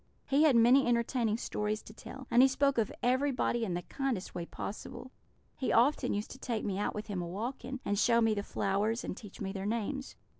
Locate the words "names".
9.67-10.15